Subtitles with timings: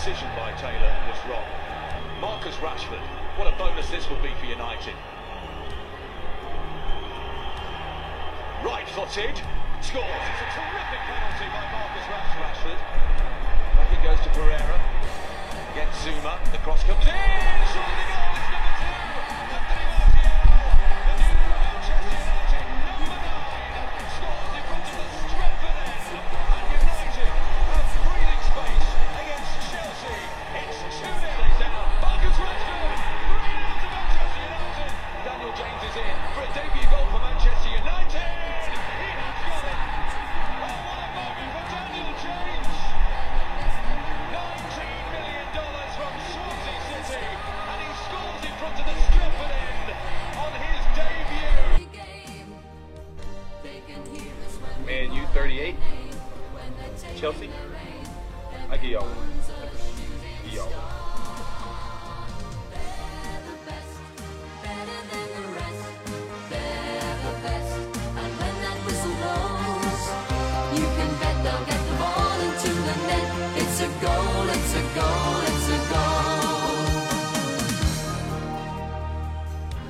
[0.00, 1.44] decision by Taylor was wrong.
[2.22, 3.04] Marcus Rashford,
[3.36, 4.94] what a bonus this will be for United.
[8.64, 9.36] Right footed,
[9.82, 10.24] scores.
[10.24, 12.06] It's a terrific penalty by Marcus
[12.40, 12.80] Rashford.
[13.76, 14.80] Back it goes to Pereira.
[15.74, 18.19] Against Zuma, the cross comes in.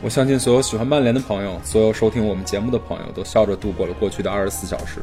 [0.02, 4.98] 我相信所有喜欢曼联的朋友，所有收听我们节目的朋友，都笑着度过了过去的二十四小时。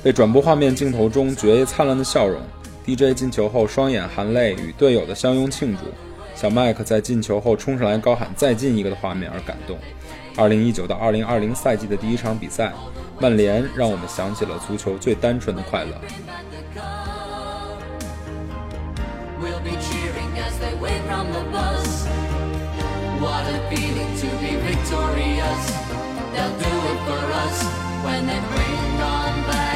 [0.00, 2.40] 被转播画面镜头中绝艳灿烂的笑容
[2.86, 5.82] ，DJ 进球后双眼含泪与队友的相拥庆祝，
[6.36, 9.76] 小麦克在进球后冲上来高喊“再进一个”的画面而感动。
[10.36, 12.72] 二零一九到二零二零赛季的第一场比赛，
[13.18, 15.90] 曼联让我们想起了足球最单纯的快乐。
[23.52, 25.62] A feeling to be victorious.
[26.32, 27.62] They'll do it for us
[28.02, 29.71] when they bring on back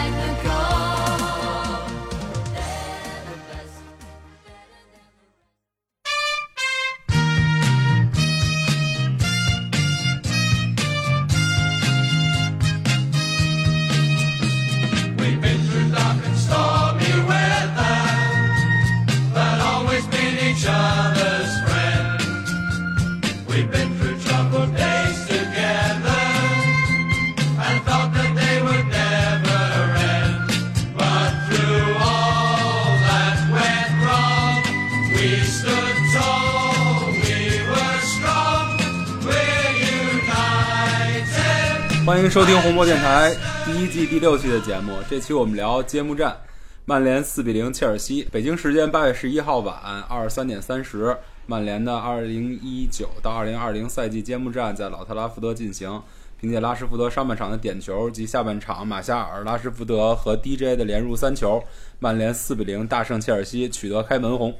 [42.06, 43.34] 欢迎收听红魔电台
[43.64, 44.96] 第一季第六期的节目。
[45.10, 46.36] 这期我们聊揭幕战，
[46.84, 48.22] 曼联四比零切尔西。
[48.30, 49.76] 北京时间八月十一号晚
[50.08, 51.16] 二十三点三十，
[51.46, 56.00] 曼联的二零一九到二零二零赛季揭幕战在老特拉福德进行。
[56.40, 61.60] 凭借拉什福德上半场的点球及下半场马夏尔、拉什福德和 DJ 的连入三球，
[61.98, 64.54] 曼联四比零大胜切尔西，取得开门红。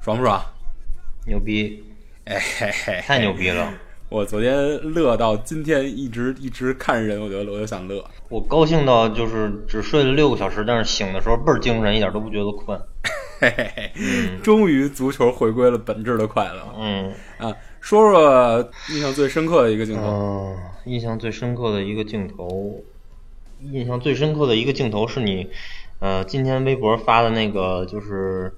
[0.00, 0.44] 爽不爽？
[1.24, 1.84] 牛逼，
[2.24, 3.72] 哎嘿嘿，太牛逼了！
[4.10, 8.04] 我昨天乐到今天，一直一直看人，我觉得我就想乐。
[8.28, 12.78] 我高兴到就是只睡了六个小时，但是醒的时候倍儿精神，一点都不觉得困。
[13.40, 13.92] 嘿嘿嘿，
[14.42, 17.52] 终于足球回归了本质的快乐嗯啊！
[17.80, 20.02] 说说印象最深刻的一个镜头。
[20.02, 22.84] 嗯，印象最深刻的一个镜头，
[23.60, 25.48] 印象最深刻的一个镜头是你，
[25.98, 28.54] 呃，今天微博发的那个，就是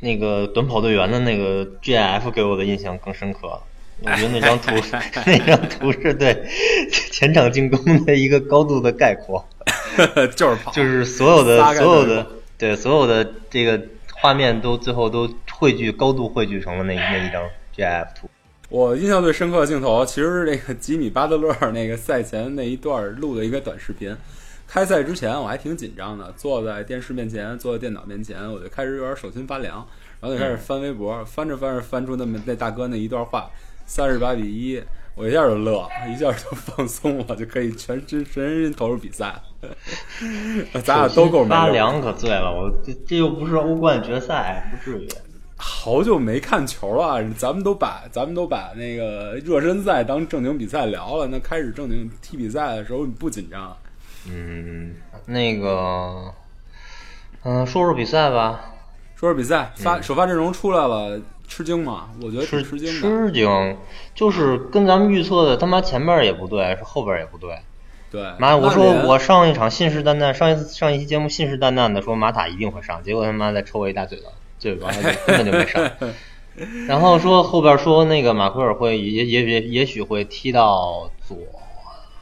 [0.00, 3.60] 那个短跑队员的那个 GIF 给我的印象更深刻。
[4.02, 4.74] 我觉得那张图，
[5.26, 6.44] 那张图是对
[6.90, 9.44] 前场进攻的一个高度的概括。
[10.36, 13.80] 就是跑，就是所有的所有的对所有的这个
[14.14, 17.42] 画面都最后都汇聚高度汇聚成了那那一张
[17.76, 18.30] GIF 图。
[18.68, 24.16] 我印象最深刻的镜头，其实是那个吉米巴特勒那个赛前那一段录的一个短视频。
[24.68, 29.84] 开赛之前我还挺紧张的，坐在电视面前，坐在电脑面前，我就开始有点手心发凉，
[30.20, 33.50] 然后就开始翻微博，翻着翻着翻出那么那大哥那一段话，
[33.92, 34.80] 三十八比一，
[35.16, 39.34] 我一下就乐，一下就放松了，就可以全身全身心投入比赛。
[40.84, 45.08] 咱俩都够没溜发凉可醉了，我这这又不是欧冠决赛，不至于。
[45.56, 51.26] 好久没看球了，咱们都把咱们都把那个热身赛当正经比赛聊了。
[51.26, 53.76] 那开始正经踢比赛的时候，你不紧张？
[54.28, 54.94] 嗯，
[55.26, 56.32] 那个，
[57.42, 58.66] 嗯、说说比赛吧。
[59.16, 61.20] 说说比赛，发、首发阵容出来了，
[61.50, 62.08] 吃惊吗？
[62.22, 63.00] 我觉得挺吃吃惊的。
[63.00, 63.76] 吃惊，
[64.14, 67.58] 就是跟咱们预测的他妈前边也不对，是后边也不对。
[68.10, 75.90] 对，妈，我说我上一场信誓旦旦，上一次上一期节目信誓旦旦的说马塔一定会上，结果他妈再抽我一大嘴巴，嘴巴就根本就没上。
[76.86, 81.36] 然后说后边说那个马奎尔会也也也也许会踢到左，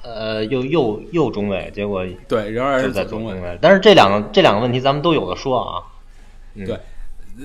[0.03, 3.59] 呃右右右中卫，结果对仍然是在中卫。
[3.61, 5.83] 但是这两个这两个问题咱们都有的说啊。
[6.55, 6.79] 嗯对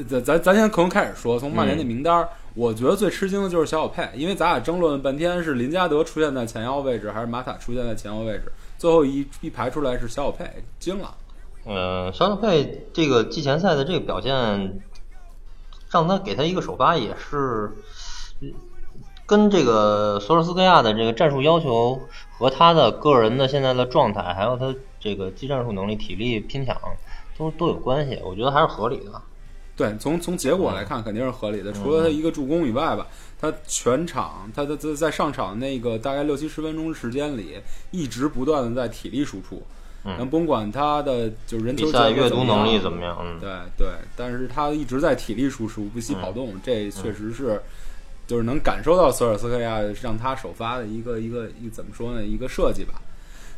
[0.09, 10.49] 咱咱咱先从开始说，从曼联的名单儿，我觉得最吃惊的就是小小佩，因为咱俩争论了半天是林加德出现在前腰位置，还是马塔出现在前腰位置，最后一一排出来是小小佩，
[10.79, 11.15] 惊了。
[11.65, 14.81] 呃，小小佩这个季前赛的这个表现，
[15.91, 17.71] 让他给他一个首发也是，
[18.41, 18.51] 嗯
[19.25, 22.01] 跟这个索尔斯克亚的这个战术要求
[22.37, 26.77] 和他的个人的现在的状态，还有他这个技战术能力、体力拼抢
[27.37, 29.21] 都都有关系，我觉得还是合理的。
[29.75, 33.07] 对，从从结果来看肯定是合理的，除了他一个助攻以外吧，
[33.41, 37.57] 他全场他他在在上场那个大概六七十分钟时间里，
[37.89, 39.63] 一直不断的在体力输出，
[40.05, 43.17] 嗯咱甭管他的就是人球比赛结果阅读能力怎怎么样？
[43.19, 47.59] 嗯，对对，但是他一直在体力输出，不惜跑动，这确实是
[48.27, 53.01] 就是能感受到索尔斯克亚让他首发的一个一个一个怎么说呢，一个设计吧。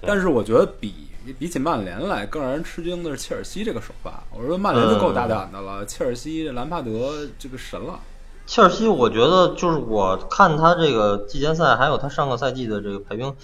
[0.06, 0.94] 对但是我觉得比
[1.40, 4.24] 比起曼联来，更让人吃惊的是切尔西这个首发。
[4.32, 8.00] 我说曼联就够大胆的了，切尔西兰帕德这个神了。
[8.46, 13.36] 切尔西，我觉得就是我看他这个季前赛，还有他上个赛季的这个排兵，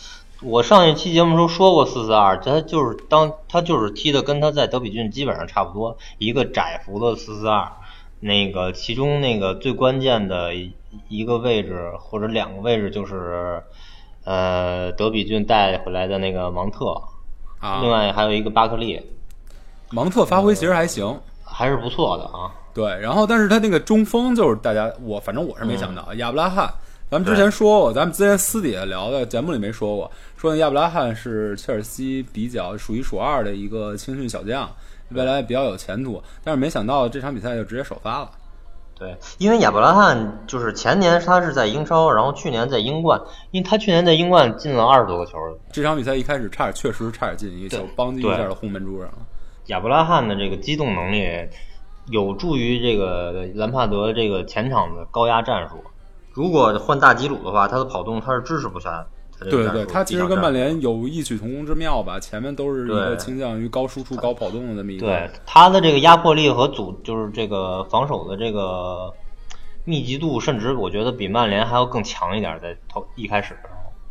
[0.44, 7.72] 我上一期节目时候说过四四二，他就是当他就是踢的跟他在德比郡基本上差不多，一个窄幅的四四二，
[8.20, 10.72] 那个其中那个最关键的一
[11.10, 13.64] 一个位置或者两个位置就是，
[14.24, 16.94] 呃，德比郡带回来的那个芒特，
[17.60, 17.80] 啊。
[17.82, 19.02] 另外还有一个巴克利，
[19.90, 22.52] 芒特发挥其实还行，还是不错的啊。
[22.74, 26.74] 对，然后但是他那个中锋就是大家我反正我是没想到、亚布拉罕，
[27.10, 34.70] 咱们之前说过，咱们之前私底下聊的节目里没说过，说那亚布拉罕是切尔西比较数一数二的一个青训小将，
[35.10, 38.32] 未来比较有前途，但是没想到这场比赛就直接首发了。
[39.02, 43.20] 对，因为亚伯拉罕就是前年他是在英超，然后去年在英冠，
[43.50, 45.40] 因为他去年在英冠进了二十多个球。
[45.72, 49.18] 这场比赛一开始差点，确实差点进一个球，邦叽一下对就轰门柱上了。
[49.66, 51.28] 亚伯拉罕的这个机动能力，
[52.12, 55.84] 有助于这个兰帕德这个前场的高压战术。
[56.32, 59.08] 如果换大吉鲁的话，他的跑动他是支持不下他
[59.50, 65.08] 这个对对，他其实跟曼联有异曲同工之妙吧，前面都是一个倾向于高输出、高跑动的这么一个。
[65.08, 69.12] 对他的这个压迫力和组就是这个防守的这个
[69.84, 73.56] 密集度，甚至我觉得比曼联还要更强一点，在头一开始。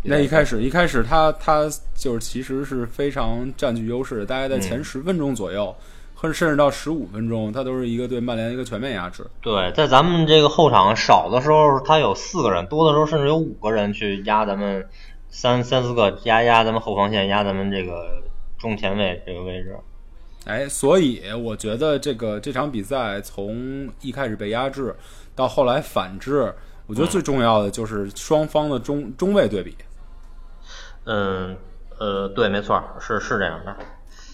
[0.03, 5.77] 那一开始一开始他他就是其实是非常占据优势的，大概在前嗯十分钟左右，
[6.23, 9.27] 甚至到十五分钟，他都是一个对曼联一个全面压制。
[9.43, 14.89] 对，在咱们这个后场少的时候，他有四个人；多的时候甚至有五个人去压咱们
[15.31, 18.23] 三三四个压压咱们后防线，压咱们这个
[18.59, 19.77] 中前卫这个位置。
[20.45, 24.95] 哎，所以我觉得这个这场比赛从一开始被压制
[25.35, 26.53] 到后来反制，
[26.87, 29.77] 我觉得最重要的就是双方的中中卫对比，
[31.05, 31.57] 嗯，
[31.99, 33.77] 呃，对，没错，是是这样的。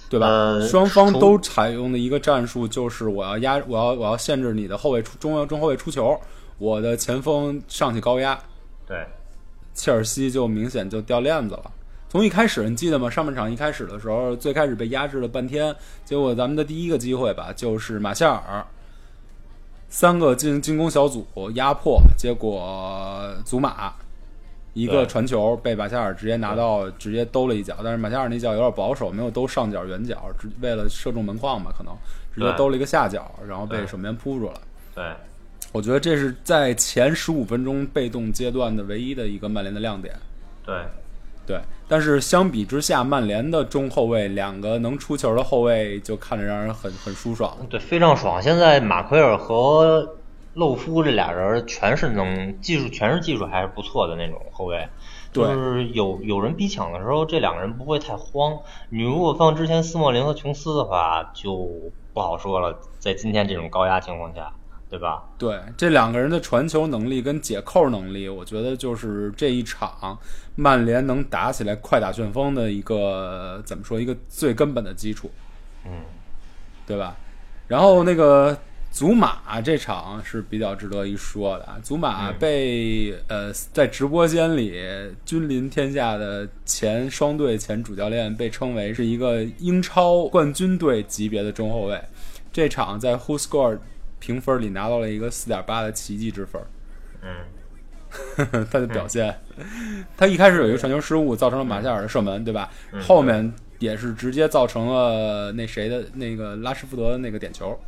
[0.09, 0.29] 对吧？
[0.29, 6.17] 呃双方都采用的一个战术就是我要压，我要我要限制你的后卫出中中后卫出球，
[6.59, 8.39] 我的前锋上去高压。
[8.87, 9.05] 对，
[9.77, 11.71] 切尔西就明显就掉链子了。
[12.09, 13.11] 从一开始，你记得吗？
[13.11, 15.75] 上半场一开始的时候，最开始被压制了半天，
[16.05, 18.65] 结果咱们的第一个机会吧，就是马夏尔
[19.89, 23.93] 三个进进攻小组压迫，结果祖马
[24.73, 31.95] 一个传球被马夏尔直接拿到，直接兜了一脚，但是马夏尔那脚有点保守，没有兜上角远角，只为了射中门框嘛，可能
[32.35, 34.61] 直接兜了一个下角，然后被守门员扑住了。
[34.95, 35.05] 对，
[35.77, 40.15] 我觉得这是在前十五分钟被动阶段的唯一的一个曼联的亮点。
[40.65, 40.75] 对，
[41.47, 47.55] 对，但是相比之下，曼联的中后卫两个能出球的后卫就看着让人很很舒爽。
[47.69, 48.41] 对，非常爽。
[48.41, 50.17] 现在马奎尔和
[50.55, 54.89] 勒夫这俩人全是能技术，全是技术还是不错的那种后卫。
[55.31, 58.57] 对就是有有人逼抢的时候，这两个人不会太慌。
[58.89, 61.71] 你如果放之前斯莫林和琼斯的话，就
[62.15, 62.79] 不好说了。
[62.99, 64.51] 在今天这种高压情况下，
[64.89, 65.25] 对吧？
[65.37, 70.17] 对，这两个人的传球能力跟解扣能力，我觉得就是这一场
[70.55, 75.31] 曼联能打起来快打旋风的一个怎么说一个最根本的基础，
[75.85, 75.91] 嗯，
[76.87, 77.17] 对吧？
[77.67, 78.57] 然后那个
[78.93, 84.81] 祖马这场是比较值得一说的啊，祖马被、呃在直播间里
[85.25, 92.01] 君临天下的前双队前主教练被称为是一个英超冠军队级别的中后卫，
[92.53, 93.79] 这场在 Who Score
[94.27, 96.61] 评分里拿到了一个四点八的奇迹之分。
[97.23, 99.39] 嗯， 他的表现，
[100.17, 102.69] 他一开始有一个传球失误，造成了马夏尔的射门，对吧？
[103.01, 107.79] 后面也是直接造成了那谁的那个拉什福德的那个点球。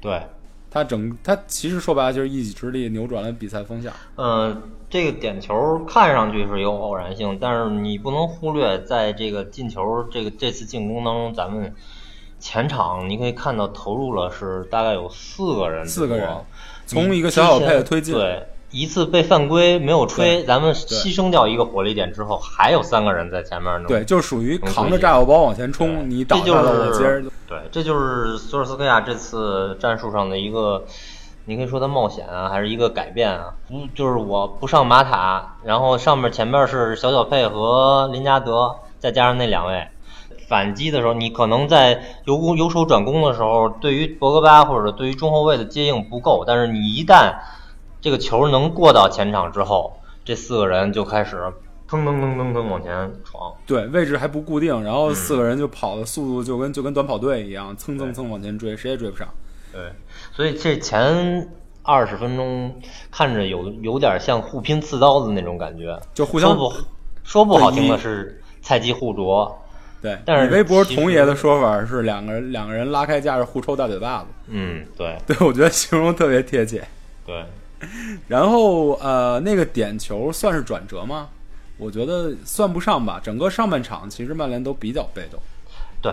[0.00, 0.20] 对。
[0.68, 3.90] 他整他其实说白了就是一己之力扭转了比赛风向。
[4.16, 11.72] 嗯，这个点球看上去是有偶然性，但是你不能忽略，在这个进球这个这次进攻当中，咱们
[12.38, 16.28] 前场你可以看到投入了是大概有四个人，四个人
[16.86, 23.88] 从一个小小配的推进，对，一次被犯规没有吹，咱们牺牲掉一个火力点之后，还有三个人在前面呢。
[23.88, 30.84] 对，就属于扛着炸药包往前冲，你倒这就下了，我接着是对，这就是索尔斯克亚这次战术上的一个，
[31.46, 33.54] 你可以说他冒险啊，还是一个改变啊？
[33.68, 39.88] 不，就是我不上马塔，然后上面前面是小小佩和林加德，再加上那两位。
[40.48, 47.34] 反击的时候，你可能在由攻由守转攻的时候，对于博格巴或者对于中后卫的接应不够，但是你一旦
[48.00, 49.92] 这个球能过到前场之后，
[50.24, 51.52] 这四个人就开始
[51.88, 53.52] 腾腾腾腾腾往前闯。
[53.66, 59.28] 对位置还不固定，然嗯后四个人就跑的速度就跟就跟短跑队一样，蹭蹭蹭往前追，谁也追不上。
[59.72, 59.92] 对，
[60.32, 61.48] 所以这前
[61.82, 62.74] 二十分钟
[63.10, 66.76] 看着有有点像互拼刺刀的那种感觉，就互相说不
[67.22, 69.56] 说不好听的是菜鸡互啄，
[70.02, 76.86] 对，但是你微博童爷的说法是两个人两个人拉开架势互抽大嘴巴子，嗯，对 对我觉得形容特别贴切。
[77.24, 77.44] 对，
[78.28, 81.28] 然后呃，那个点球算是转折吗？
[81.78, 83.20] 我觉得算不上吧。
[83.22, 85.40] 整个上半场其实曼联都比较被动。
[86.00, 86.12] 对，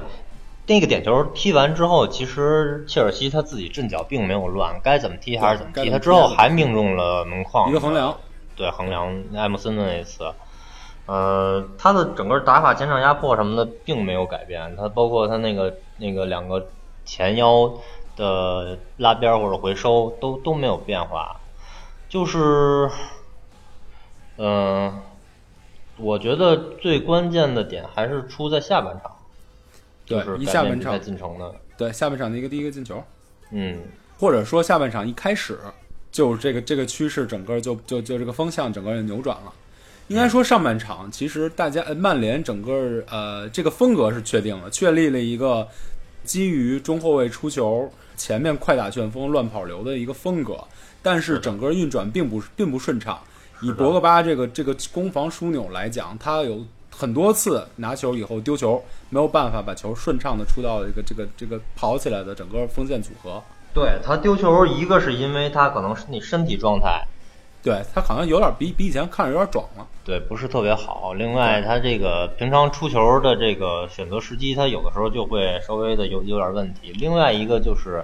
[0.66, 5.90] 那个点球踢完之后，其实切尔西他自己阵脚并没有乱，该怎么踢还是怎么踢。
[5.90, 8.18] 他之后还命中了门框，一个横梁，
[8.56, 10.24] 对横梁艾默森的那一次。
[11.06, 16.66] 呃，他的整个打法、前场压迫什么的并没有改变，他包括他那个那个两个
[17.04, 17.70] 前腰
[18.16, 21.42] 的拉边或者回收都都没有变化，
[22.08, 22.90] 就是，
[24.38, 24.98] 嗯、
[25.98, 29.12] 我觉得最关键的点还是出在下半场，
[30.06, 33.04] 对就是一下半场进程的，对下半场的一个第一个进球，
[33.52, 33.82] 嗯，
[34.18, 35.60] 或者说下半场一开始
[36.14, 39.52] 就这个这个趋势整个就就就这个风向整个就扭转了。
[40.08, 45.68] 应该说上半场其实大家呃曼联整个呃这个风格是确定了，确立了一个
[46.24, 50.58] 基于中后卫出球、前面快打旋风、乱跑流的一个风格，
[51.02, 53.20] 但是整个运转并不并不顺畅。
[53.62, 63.42] 以博格巴这个这个攻防枢纽来讲，他有很多次拿球以后丢球，没有办法把球顺畅的出到这个这个这个跑起来的整个锋线组合。
[63.74, 67.08] 对他丢球，一个是因为他可能是你身体状态
[67.64, 69.88] 对他好像有点比比以前看着有点壮了。
[70.04, 76.92] 对不是特别好，另外他这个平常出球的这个选择时机，他有的时候就会稍微的有有点问题。
[76.92, 78.04] 另外一个就是，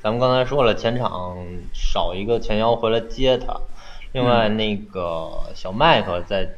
[0.00, 1.36] 咱们刚才说了，前场
[1.72, 3.60] 少一个前腰回来接他，
[4.12, 6.48] 另外那个小麦克在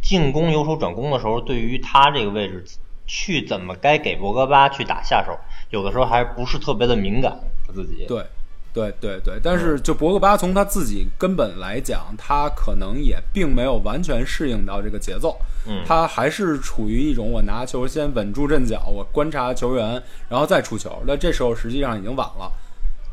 [0.00, 2.64] 进攻由守转攻的时候，对于他这个位置
[3.06, 5.38] 去怎么该给博格巴去打下手，
[5.68, 8.06] 有的时候还不是特别的敏感，他自己。
[8.06, 8.24] 对，
[8.72, 15.36] 对对对，但是就博格巴从他自己根本来讲，他可能也并没有完全适应到这个节奏，
[15.66, 21.02] 嗯他还是处于一种我拿球先稳住阵脚，我观察球员，然后再出球。
[21.04, 22.52] 那这时候实际上已经晚了，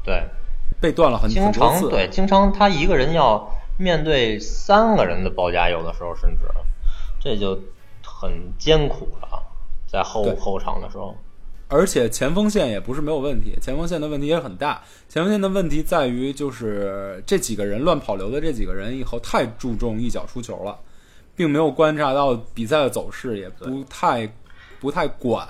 [0.04, 0.24] 对，
[0.80, 1.82] 被断了很经很多次。
[1.82, 6.46] 常对，经常他一个人要面对三个人的包夹，有的时候甚至
[7.20, 7.60] 这就
[8.04, 9.42] 很艰苦了，
[9.88, 11.16] 在后后场的时候。
[11.70, 14.82] 而且前锋线也不是没有问题，前锋线的问题也很大。
[15.10, 20.78] 前锋线的问题在于，就是这几个人乱跑流的这几个人以后太注重一脚出球了，
[21.36, 24.32] 并没有观察到比赛的走势，也不太
[24.80, 25.46] 不太管，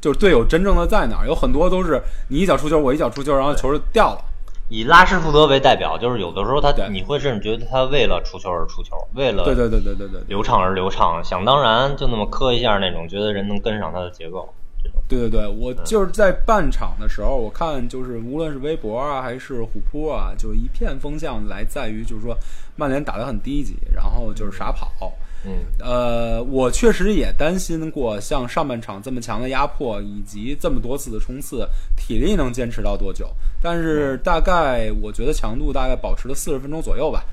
[0.00, 1.26] 就是队友真正的在哪儿。
[1.26, 2.00] 有很多都是
[2.30, 4.24] 你一脚出球，我一脚出球，然后球就掉了。
[4.70, 14.48] 以拉什福德为代表，就是有的时候他对你会甚至觉得他为了出球而出球，为了对对对对对对对流畅而流畅，想当然就那么磕一下那种，觉得人能跟上他的节奏。
[14.92, 22.36] 这种对对对，我就是在半场的时候，我看就是无论是微博啊还是虎扑啊，就一片风向来在于就是说
[22.76, 25.12] 曼联打得很低级，然后就是傻跑。
[25.42, 31.66] 嗯，呃，我确实也担心过，像上半场这么强的压迫，以及这么多次的冲刺，
[31.96, 33.26] 体力能坚持到多久？
[33.62, 37.24] 但是大概我觉得强度大概保持了四十分钟左右吧，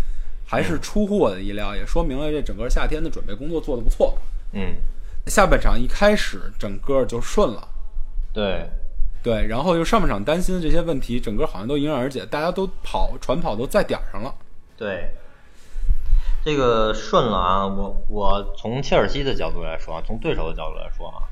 [0.45, 4.17] 还是出乎我的意料，也说明了这整个夏天的准备工作做得不错。
[4.53, 4.75] 嗯，
[5.27, 7.67] 下半场一开始整个就顺了。
[8.33, 8.69] 对，
[9.23, 14.33] 对，然后就上半场担心的这些问题，整个好像都迎刃而解，大家都跑传跑都在点儿上了。
[14.77, 15.11] 对，
[16.45, 17.67] 这个顺了啊！
[17.67, 21.23] 我我从切尔西的角度来说啊，从对手的角度来说啊，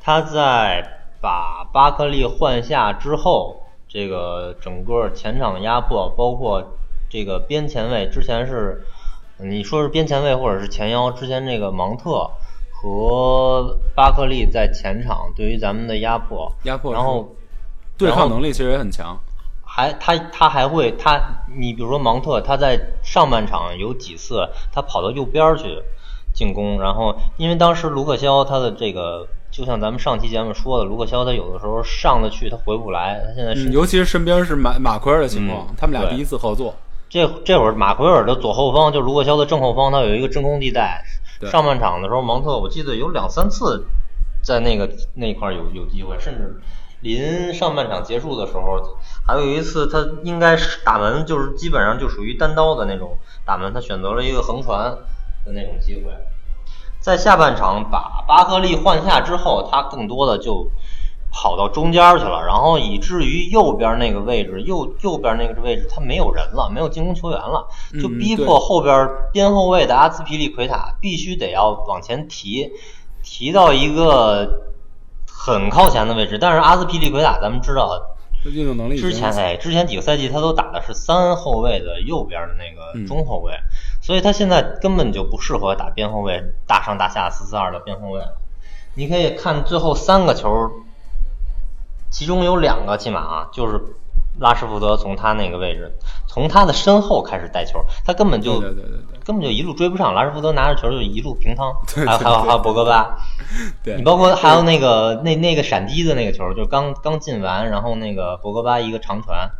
[0.00, 0.82] 他在
[1.20, 6.62] 把巴克利换下之后，这个整个前场压迫，包括
[7.08, 8.84] 这个边前卫，之前是
[9.38, 12.30] 你说是边前卫或者是前腰，之前那个芒特
[12.80, 17.34] 和巴克利在前场对于咱们的压迫，压迫然后
[17.96, 19.18] 对抗能力其实也很强。
[19.64, 21.20] 还他他还会他，
[21.58, 25.82] 你比如说芒特，他在上半场有几次他跑到右边去
[26.32, 36.72] 进攻，然后因为当时卢克肖他的这个就像咱们上期节目说的，卢克肖他有的时候上得去他回不来，他现在是嗯，尤其是身边是马马奎尔的情况，嗯他们俩第一次合作，
[37.08, 41.02] 这这会儿马奎尔的左后方，就卢克肖的正后方，他有一个真空地带。
[41.42, 43.86] 上半场的时候，芒特我记得有两三次
[44.42, 46.60] 在那个那块有有机会，甚至
[47.00, 54.96] 临上半场结束的时候，还有一次他应该是打门，就是基本上就属于单刀的那种打门，他选择了一个横传
[55.44, 56.12] 的那种机会。
[57.00, 60.68] 在下半场把巴克利换下之后，他更多的就
[61.30, 67.66] 跑到中间去了，然后以至于右边那个位置，右右边那个位置他没有人了，没有进攻球员了，
[68.00, 72.72] 就嗯逼迫后边边后卫的阿兹皮利奎塔必须得要往前提，
[73.22, 74.62] 提到一个
[75.26, 76.38] 很靠前的位置。
[76.38, 78.00] 但是阿兹皮利奎塔咱们知道，
[78.44, 83.52] 运动能力之前哎，之前几个赛季他都打的是三后卫的右边的那嗯个中后卫，
[84.00, 88.38] 所以他现在根本就不适合打边后卫大上大下四四二的边后卫了。
[88.94, 90.48] 你可以看最后三个球，
[92.10, 93.80] 其中有两个起码啊，就是
[94.40, 95.92] 拉什福德从他那个位置，
[96.26, 98.98] 从他的身后开始带球，他根本就对对对对。
[98.98, 101.70] 对根本就一路追不上，拉什福德拿着球就一路平趟，
[102.06, 103.18] 还有还有还有博格巴，
[103.84, 109.50] 对，你包括还有那个那那个闪击的那个球，就刚刚进完，然后那个博格巴一个长传，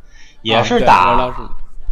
[0.40, 1.34] 也是打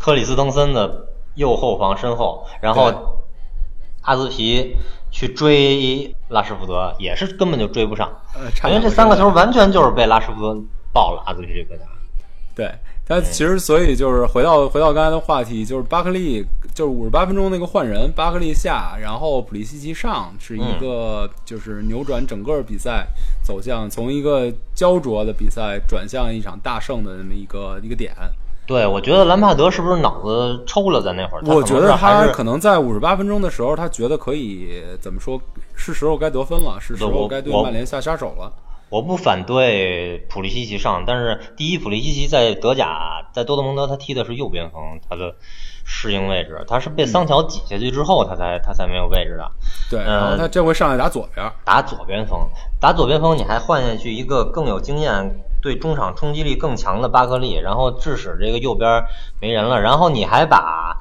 [0.01, 3.27] 克里斯滕森的右后方身后，然后
[4.01, 4.75] 阿兹皮
[5.11, 10.61] 去追拉什福德，也是根本就追不上，呃，差因为这三个球完全就是被拉什福德
[10.93, 11.85] 爆了阿兹皮利奎塔。
[12.55, 12.73] 对
[13.07, 16.45] 他其实所以就是回到回到刚才的话题，就是巴克利
[16.75, 23.07] 就是五十八分钟那个换人，巴克利下，然后普利西奇上，是一个就是扭转整个比赛
[23.45, 28.13] 走向，从一个焦灼的比赛转向一场大胜的那么一个一个点。
[28.67, 31.01] 对，我觉得兰帕德是不是脑子抽了？
[31.01, 35.41] 在那会儿，我觉得他可能在五十八分钟的时候，他觉得可以怎么说，
[35.75, 38.53] 是时候该得分了，是时候该对我曼联下杀手了。
[38.89, 45.35] 我不反对普利西奇上，但是第一，普利西奇在德甲在多特蒙德他踢的是右边锋，他的
[45.85, 49.51] 适应位置，他是被桑乔挤下去之后，他才他才没有位置的。
[49.91, 52.39] 对，嗯然后他这回上来打左边，打左边锋，
[52.81, 59.03] 打左边锋，你还换下去一个更有经验、对中场冲击力更强的巴克利，然后致使这个右边
[59.41, 60.97] 没人了，然后你还把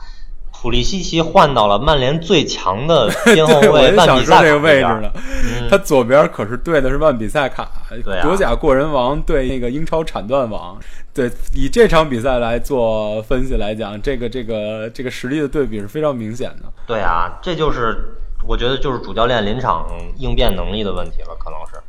[0.51, 5.11] 普利西奇换到了曼联最强的 边后卫就万比萨卡这个位置边呢。
[5.15, 7.69] 嗯 他左边可是对的是万比萨卡，
[8.03, 10.77] 对啊德甲过人王对那个英超铲断王。
[11.13, 16.63] 对，以这场比赛来做分析来讲，这个这个这个实力的对比是非常明显的。
[16.87, 18.15] 对啊，这就是
[18.45, 19.87] 我觉得就是主教练临场
[20.17, 21.79] 应变能力的问题了，可能是。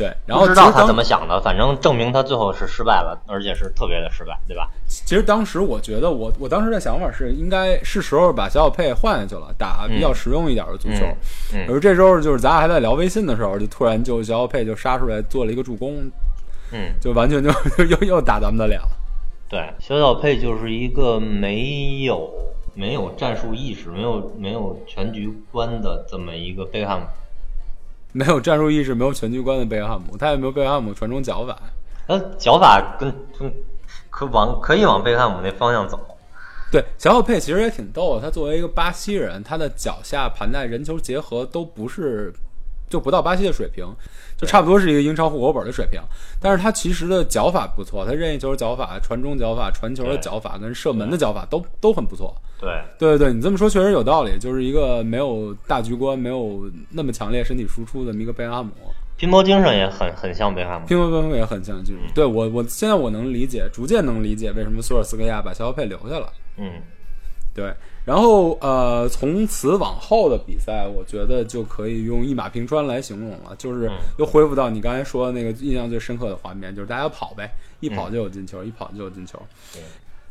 [0.00, 4.66] 对，然后不知道他怎么想的，反正证明他最后是失败了，而且是特别的失败，对吧？
[4.88, 11.04] 其实当时我觉得我我当时的想法是，应该是时候把小小佩换下去了，打比较实用一点的足球。
[11.52, 16.10] 嗯嗯而这时候就是咱俩还在聊微信的时候，就突然就小小佩就杀出来做了一个助攻，
[16.72, 17.50] 嗯，就完全就
[17.84, 18.88] 又又又打咱们的脸了。
[19.50, 22.30] 对，小小佩就是一个没有
[22.72, 27.06] 没有战术意识、没有没有全局观的这么一个贝克汉姆。
[28.12, 31.56] 没有战术意识，没有全局观的贝克汉姆，他也没有贝克汉姆传中脚法。
[32.08, 33.52] 他脚法跟跟
[34.10, 35.98] 可往可以往贝克汉姆那方向走。
[36.72, 38.22] 对，小小佩其实也挺逗的。
[38.22, 42.32] 他作为一个巴西人，他的脚下盘带、人球结合都不是，
[42.88, 43.84] 就不到巴西的水平，
[44.36, 46.00] 就差不多是一个英超户口本的水平。
[46.40, 52.34] 但是他其实的脚法不错，他任意球脚法、传中脚法、传球的脚法跟射门的脚法都都很不错。
[52.60, 52.68] 对，
[52.98, 58.72] 对对对，你这么说确实有道理，就是一个没有大局观、没有那么强烈身体输出的一个贝克汉姆。
[59.16, 60.86] 拼搏精神也很很像贝克汉姆。
[60.86, 66.32] 拼搏精神也很像，就是对我我现在我能理解，逐渐能理解为什么索尔斯克亚把小小佩留下了。
[66.56, 66.72] 嗯，
[67.54, 67.72] 对，
[68.04, 79.40] 然后呃，从此往后的比赛，我觉得就可以用一马平川来形容了，就是嗯又恢复到你刚才说的那个印象最深刻的画面，就是大家跑呗，一跑就有进球，一跑就有进球。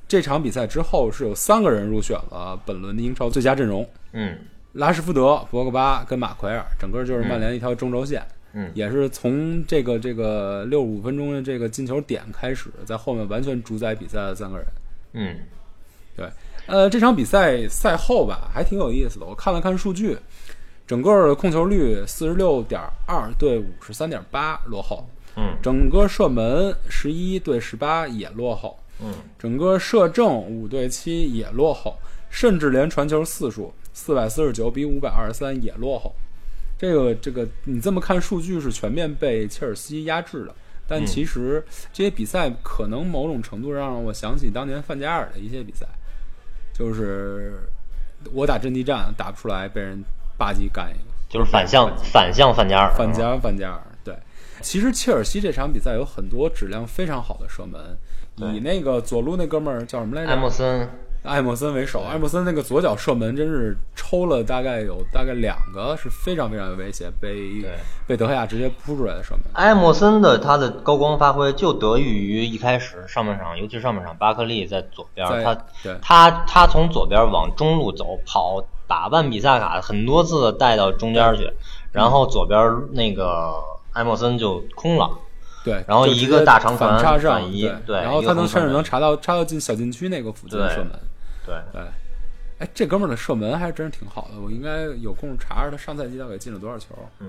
[0.09, 4.37] 对这场比赛之后是有三个人入选了本轮的英超最佳阵容，嗯。
[4.73, 8.25] 拉什福德、博格巴跟马奎尔，整个就是曼联一条中轴线。
[8.53, 8.71] 嗯。
[8.73, 14.65] 也是从这个这个六十五分钟的这个进球点开始，在后面完全主宰比赛的三个人。
[15.13, 15.39] 嗯。
[16.15, 16.27] 对，
[16.65, 19.25] 呃，这场比赛赛后吧，还挺有意思的。
[19.25, 20.17] 我看了看数据，
[20.85, 25.55] 整个控球率四十六点二对五十三点八落后，嗯。
[25.61, 31.97] 整个射门十一对十八也落后，嗯整个射正五对七也落后，
[32.29, 36.13] 甚至连传球次数四百四十九比五百二十三也落后。
[36.77, 40.55] 这个这个，你这么看数据是全面被切尔西压制的，
[40.87, 45.85] 但其实这些比赛可能某种程度上让我想起当年范加尔的一些比赛，
[46.73, 47.69] 就是
[48.31, 50.01] 我打阵地战打不出来，被人
[50.37, 51.09] 吧唧干一个。
[51.27, 52.93] 就是反向反向范加尔。
[52.95, 54.15] 范加范加尔，对
[54.61, 57.97] 其实切尔西这场比赛有很多质量非常好的射门，
[58.47, 60.31] 以那个左路那哥们儿叫什么来着？
[60.31, 60.89] 艾莫森，
[61.23, 67.71] 艾默森为首，艾默森那个左脚射门真是抽了大概有大概两个是非常非常有威胁，被对。
[68.07, 69.41] 被德赫亚直接扑出来的射门。
[69.53, 75.55] 艾莫森的他的高光发挥就得益于一开始上半场，尤其是上半场巴克利在左边，他
[76.01, 81.51] 他他从左边往中路走，跑打万比萨卡很多次带到中间去，
[81.91, 82.59] 然后左边
[82.93, 83.53] 那个
[83.93, 85.11] 艾莫森就空了，
[85.63, 90.91] 对，然后一个大长传反插上，反移对然后他能甚至能查到插到进小禁区那个附近的射门。
[91.45, 91.81] 对，对，
[92.59, 96.87] 哎，这哥们儿的射门还真是挺好的，我应该有空查查他上赛季到底进了多少球。
[97.19, 97.27] 嗯。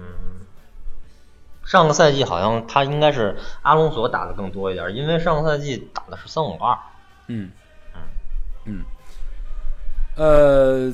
[1.62, 6.76] 上个赛季好像他应该是阿隆索打的更多一点，因为上个赛季打的是三五二。
[7.28, 7.50] 嗯，
[7.94, 8.00] 嗯
[8.64, 8.82] 嗯，
[10.16, 10.92] 呃，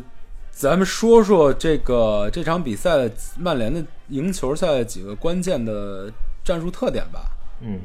[0.50, 6.12] 咱们说说这个这场比赛曼联的赢球赛几个关键的
[6.46, 7.32] 战术特点吧。
[7.60, 7.80] 嗯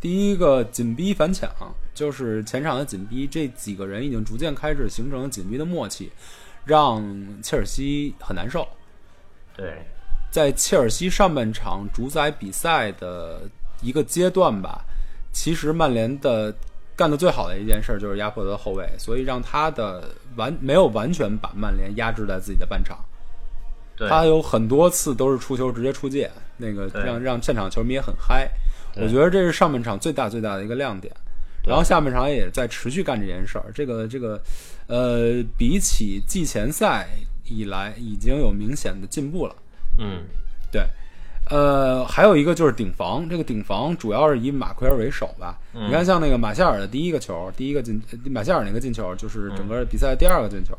[0.00, 1.50] 第一个紧逼反抢，
[1.94, 6.12] 就是前场的紧逼，这几个人已经逐渐开始形成了紧逼的默契，
[6.66, 7.02] 让
[7.42, 8.68] 切尔西很难受。
[9.56, 9.78] 对，
[10.30, 13.48] 在切尔西上半场主宰比赛的
[13.80, 14.84] 一个阶段吧，
[15.32, 16.54] 其实曼联的
[16.94, 22.98] 干的最好的一件事就是压迫他的后卫，所以让他的完没有完全把曼联压制在自己的半场。
[24.06, 28.50] 他有很多次都是出球直接出界，那个让让现场球迷也很嗨。
[28.96, 31.12] 我觉得这是上半场最大最大的一个亮点。
[31.66, 33.64] 然后下半场也在持续干这件事儿。
[33.74, 34.38] 这个这个，
[34.86, 37.08] 呃，比起季前赛
[37.48, 39.56] 以来，已经有明显的进步了。
[39.98, 40.22] 嗯
[40.70, 40.86] 对，
[41.48, 45.58] 呃，还有一个就是顶防，这个顶防主要是以马奎尔为首吧。
[45.72, 50.76] 嗯你看，像那个马夏尔的第一个球，第一个进，呃马夏尔那个进球，就是整个比赛第二个进球，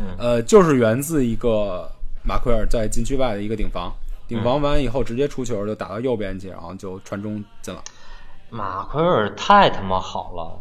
[0.00, 1.88] 嗯呃，就是源自一个
[2.24, 3.94] 马奎尔在禁区外的一个顶防，
[4.26, 7.82] 顶防完以后直接出球就打到右边去，然后就传中进了。
[8.50, 10.60] 马奎尔太他妈好了，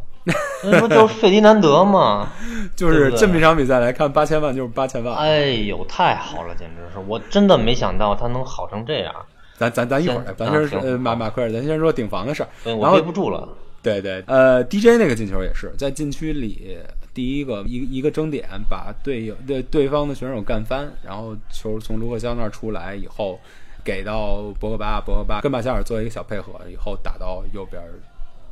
[0.63, 2.27] 那不就是费迪南德吗？
[2.75, 5.15] 就是这么一场比赛来看，八千万就是八千万。
[5.15, 6.99] 哎呦，太好了，简直是！
[7.07, 9.13] 我真的没想到他能好成这样，
[9.57, 12.75] 咱咱咱一会儿，行咱先啊呃马马奎尔，咱先说顶防的事儿。
[12.75, 13.47] 我憋不住了。
[13.83, 16.77] 对对，呃，DJ 那个进球也是在禁区里
[17.13, 23.39] 第一个一一个争点，把队友对对方的选手干翻，然后球从卢克肖那儿出来以后，
[23.83, 27.83] 给到博格巴，博格巴跟马夏尔做一个小配合，以后打到右边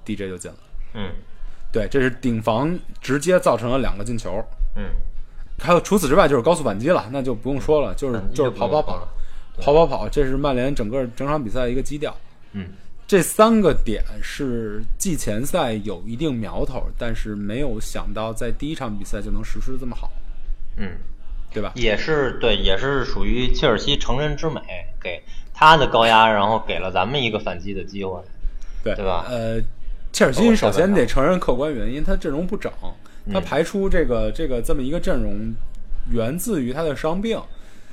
[0.06, 0.58] ，DJ 就进了。
[0.94, 1.10] 嗯
[1.72, 4.44] 对，这是顶防直接造成了两个进球。
[4.76, 4.84] 嗯，
[5.58, 9.08] 还有除此之外就是高速反击了，那就不用说了，就是就是跑跑跑，
[9.62, 12.13] 跑跑跑，这是曼联整个整场比赛的一个基调。
[12.52, 12.67] 嗯，
[13.12, 20.10] 这三个点是季前赛有一定苗头，但是没有想到在第一场比赛就能实施这么好，
[20.78, 20.93] 嗯，
[21.54, 21.74] 对吧？
[21.76, 24.62] 也是对，也是属于切尔西成人之美，
[24.97, 25.21] 给
[25.54, 28.17] 他的高压，然后给了咱们一个反击的机会。
[28.82, 29.62] 对对吧呃，
[30.13, 32.71] 切尔西首先得承认客观原因，他阵容不整，
[33.30, 35.54] 他嗯排出这个这个这么一个阵容，
[36.10, 37.38] 源自于他的伤病。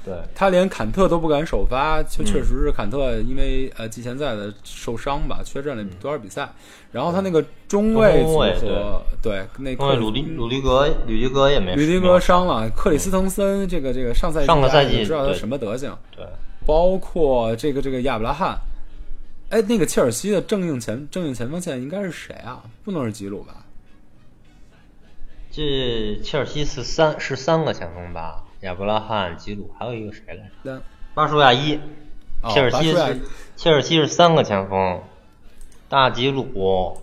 [0.08, 6.48] 对，他连坎特都不敢首发，确嗯确实是坎特因为呃季前赛的受伤吧，缺阵了多少比赛。
[6.90, 16.24] 然后他那个中卫组合，对，那克鲁迪鲁迪格吕迪格也没吕迪格伤了，克里斯滕森这个这个上赛季上个赛季知道他什么德行，对，
[16.66, 18.58] 包括这个这个亚布拉罕。
[19.50, 22.62] 哎，那个切尔西的正应前正应前锋线应该是谁啊？
[22.84, 23.64] 不能是吉鲁吧？
[25.50, 28.44] 这切尔西是三是三个前锋吧？
[28.60, 30.82] 亚伯拉罕、吉鲁，还有一个谁来着？
[31.14, 31.78] 巴舒亚伊。
[32.40, 32.94] 哦切尔西
[33.56, 35.02] 切尔西是三个前锋，
[35.88, 36.96] 大吉鲁、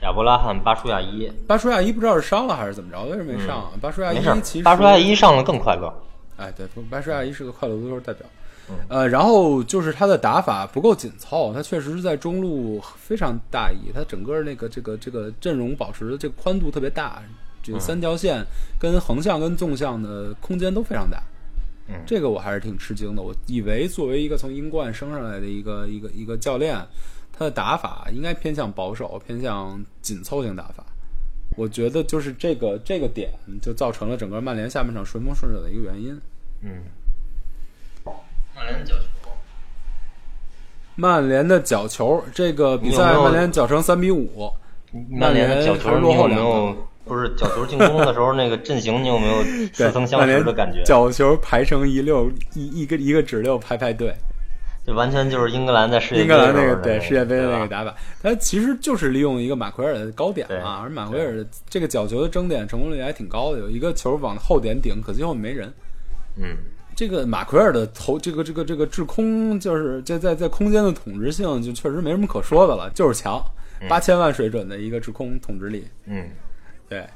[0.00, 1.28] 亚伯拉罕、巴舒亚伊。
[1.48, 3.72] 巴舒亚伊不知道是伤了还是怎么着，为什么没上啊？
[3.80, 5.92] 巴舒亚伊嗯没事其实，巴舒亚伊上了更快乐。
[6.36, 8.24] 哎，对，巴舒亚伊是个快乐足球代表。
[8.68, 17.20] 嗯呃，然后就是他的打法不够紧凑，他确实是在中路非常大意，他整个那个这个这个阵容保持的这个宽度特别大，
[17.72, 18.44] 这三条线
[18.78, 21.22] 跟横向跟纵向的空间都非常大。
[21.88, 23.22] 嗯这个我还是挺吃惊的。
[23.22, 26.76] 我以为作为一个从英冠升上来的一个一个一个教练，
[27.32, 30.84] 他的打法应该偏向保守，偏向紧凑型打法。
[31.56, 33.30] 我觉得就是这个这个点
[33.62, 36.20] 就造成了整个曼联下半场顺风顺水的一个原因。
[36.62, 36.82] 嗯，
[38.54, 39.30] 曼联的角球，
[40.96, 44.50] 曼联的角球，这个比赛曼联角成三比五，
[45.08, 46.76] 曼联的角球还是落后两个？
[47.06, 49.42] 不是角球进攻的时候那个阵型，你有没有
[49.72, 50.82] 似曾相识的感觉？
[50.82, 54.12] 角球排成一溜一一个一个指溜排排队，
[54.84, 65.72] 这完全就是英格兰在世界英格兰那杯的时候的个对世界杯的那个打法，它其实就是利用一个马奎尔的高点嘛，而马奎尔的这个角球的争点成功率还挺高的，有一个球往后点顶，可惜后面没人。
[66.38, 66.56] 嗯，
[66.94, 73.40] 这个马奎尔的头这个这个这个制空，就是在在在空间的统治性，就确实没什么可说的了，就是强，
[73.88, 75.86] 八千万水准的一个制空统治力。
[76.06, 76.28] 嗯，
[76.88, 77.06] 对，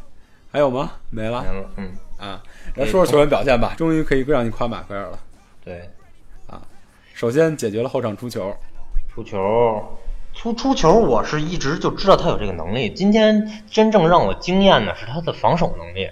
[0.51, 0.93] 还有吗？
[1.11, 2.43] 没了没了，嗯，啊。
[2.77, 5.19] 来说说球员表现吧，终于可以让你夸马奎尔了。
[5.65, 5.91] 对，
[6.47, 6.61] 啊
[7.15, 8.55] 首先解决了后场出球，
[9.13, 9.99] 出球，
[10.35, 12.91] 出出球，我是一直就知道他有这个能力。
[12.91, 16.09] 今天真正让我惊艳的是他的防守能力，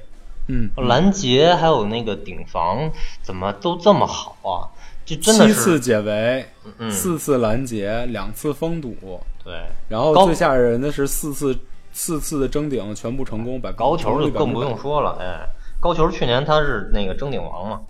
[0.49, 2.91] 嗯，拦截还有那个顶防
[3.23, 4.69] 怎么都这么好啊？
[5.07, 6.47] 这真的七次，解围，
[6.79, 9.55] 嗯，四次拦截，两次封堵，对，
[9.89, 11.59] 然后最吓人的是四次
[11.93, 15.49] 四次的争顶全部成功，百高球就更不用说了，哎，
[15.81, 17.81] 高球去年他是那个争顶王嘛，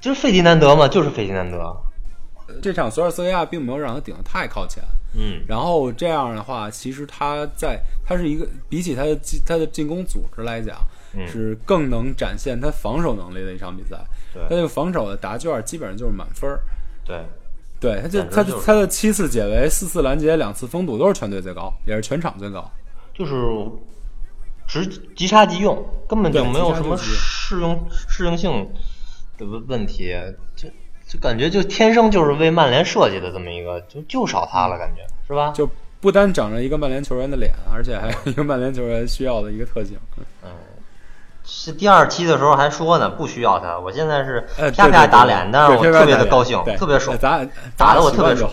[0.00, 1.76] 就是费迪南德嘛，就是费迪南德，
[2.62, 4.82] 这场索尔斯克亚并没有让他顶得太靠前，
[5.14, 10.76] 嗯，然后这样的话，其实他在他是一个比起他的进他的进攻组织来讲，
[11.14, 13.96] 嗯是更能展现他防守能力的一场比赛。
[14.32, 16.60] 对他对这个防守的答卷基本上就是满分儿。
[17.04, 17.22] 对，
[17.78, 22.70] 对，他就他他的七次解围、四次拦截、两次封堵都是全队最高，也是全场最高。
[23.14, 23.34] 就是
[24.66, 28.70] 直即插即用，根本就没有什么适用适应性
[29.38, 30.14] 的问问题，
[30.56, 30.68] 就
[31.06, 35.50] 就感觉就天生就是为曼联设计的这么一个，就就少他了，感觉是吧？
[35.50, 35.68] 就
[36.00, 39.96] 不单长着一个曼联球员的脸，而且还有一个曼联球员需要的一个特性。
[40.42, 40.50] 嗯
[41.44, 47.18] 是第二期的时候还说呢，不需要他，我现在是呃，啪啪打脸，但是我特别的高兴，特别爽。
[47.18, 47.44] 打
[47.76, 48.48] 打的我特别爽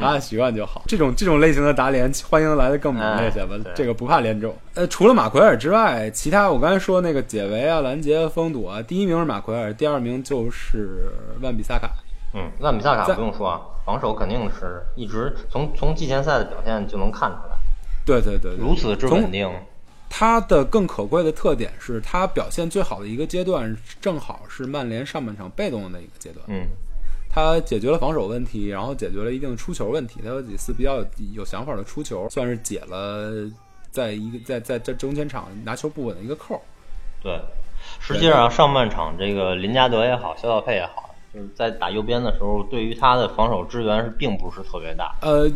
[0.00, 0.82] 就好，咱俩习惯就好。
[0.86, 3.72] 这种这种类型的打脸，欢迎来的更猛烈些吧哎。
[3.74, 4.54] 这个不怕连中。
[4.74, 11.90] 呃，除了马奎尔之外，其他我刚才说那个解围啊、拦截、封堵啊，第一名是马奎尔，第二名就是万比萨卡。
[12.34, 17.56] 嗯，万比萨卡不用说啊，防守肯定是一直从从季前赛的表现就能看出来，
[18.04, 19.50] 对对对对，如此之稳定。
[20.08, 26.44] 他的更可贵的特点是他表现最好的一个阶段，正好是曼联上半场被动的一个阶段。
[26.46, 26.64] 嗯，
[27.36, 30.20] 他解决了防守问题，然后解决了一定的出球问题。
[30.22, 33.30] 他有几次比较有有想法的出球，算是解了
[33.90, 36.58] 在一个在在这中间场拿球不稳的一个扣。
[37.22, 37.38] 对，
[38.00, 45.14] 实际上上半场这个林加德也好，肖小佩也好，就是在打右边的时候，对于他的防守支援是并不是特别大。
[45.20, 45.46] 呃，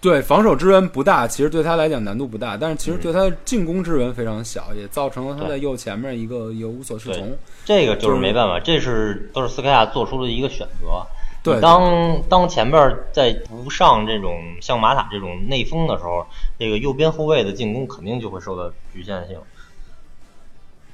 [0.00, 7.36] 对防守支援不大，其实对他来讲难度不大，但是其实对他的进攻支援非常小，也造成了他在右前面一个一个无所适从。
[7.66, 11.06] 这个就就是是没办法，这是都是斯科亚做出的一个选择。
[11.60, 16.26] 当当前边在不上这种像马塔这种内锋的时候，
[16.58, 19.38] 这个右边后卫的进攻肯定就会受到局限性。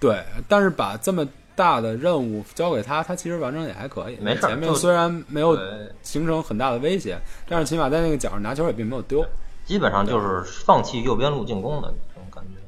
[0.01, 4.17] 对，但是把这么大的任务交给他，他其实完成也还可以。
[4.21, 5.59] 没事前面虽然没有
[6.03, 9.25] 形成很大的威胁，但是起码在那个角上拿球也并没有丢。
[9.65, 12.61] 基本上就是放弃右边路进攻的这种感觉，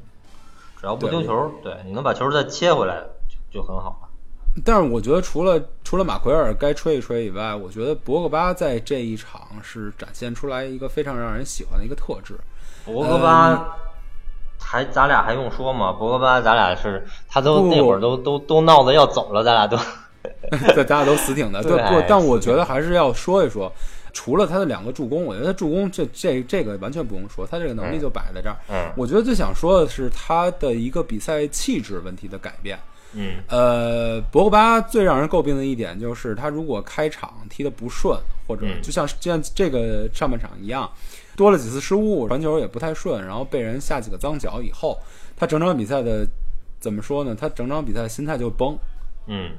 [0.81, 3.03] 只要不丢球，对，你能把球再切回来
[3.53, 4.06] 就就很好了。
[4.65, 12.35] 但是我觉得除了除了马奎尔该吹一吹以外，我觉得博格巴在这一场是展现出来一个非常让人喜欢的一个特质。
[12.85, 13.77] 博格巴
[14.59, 15.93] 还咱俩还用说吗？
[15.93, 19.77] 博格巴咱俩是他都那会儿都都都闹得要走了，咱俩都
[20.75, 21.61] 对， 咱俩都死挺的。
[21.65, 23.71] 对，对不，但我觉得还是要说一说，
[24.13, 28.57] 除了他的两个助攻，我觉得他助攻这这这个完全不用说，他这个能力就摆在这儿。
[28.71, 32.79] 嗯我觉得最想说的是他的一个比赛气质问题的改变。
[33.17, 40.91] 嗯呃，博格巴最让人诟病的一点就是，他如果开场踢得不顺，或者嗯就像就像这个上半场一样，
[41.35, 44.99] 多了几次失误，传球也不太顺，然后被人下几个脏脚以后，
[45.37, 46.27] 他整场比赛的
[46.79, 47.35] 怎么说呢？
[47.35, 48.79] 他整场比赛心态就崩。
[49.27, 49.51] 嗯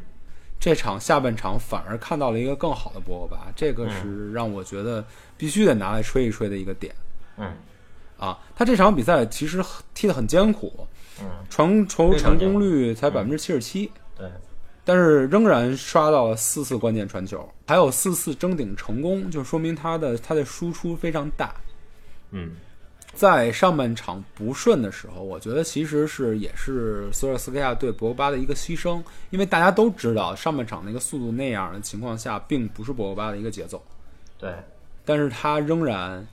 [0.60, 5.06] 这场下半场反而看到了一个更好的博格巴，这个是让我觉得
[5.38, 6.96] 必须得拿来吹一吹的一个点
[7.38, 7.54] 嗯
[8.18, 8.40] 啊。
[8.56, 10.88] 他这场比赛其实踢得很艰苦，
[11.22, 13.92] 嗯，传球成功率才百分之七十七。
[14.18, 14.30] 对，
[14.84, 21.54] 但是仍然刷到了四次关键传球，还有四次争顶成功，就说明他的他的输出非常大。
[22.32, 22.52] 嗯。
[23.14, 29.02] 在上半场不顺的时候，我觉得其实是也是索尔斯克亚对博格巴的一个牺牲，
[29.32, 33.82] 因为大家都知道上半场那个速度那样的情况下，并不是博格巴的一个节奏，
[34.38, 34.54] 对，
[35.04, 36.28] 但是他仍然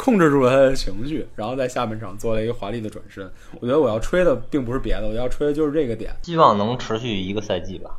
[0.00, 3.30] 控制住了他的情绪，然后在下半场做了一个华丽的转身。
[3.60, 6.10] 我觉得我要吹的并不是别的，我要吹的就是这个点。
[6.22, 7.90] 希望能持续一个赛季吧。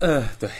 [0.00, 0.50] 嗯，对。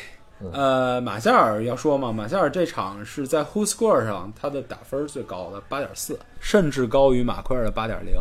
[0.52, 8.14] 呃，马夏尔要说嘛，马夏尔这场是在 Who Score 上他的打分最高的八点四，甚至高于马奎尔的八点零。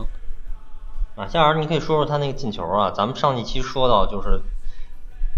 [1.16, 2.92] 马夏尔，你可以说说他那个进球啊？
[2.92, 4.40] 咱们上一期说到，就是